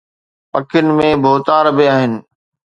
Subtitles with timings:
[0.51, 2.11] پکين ۾ ڀوتار به آهن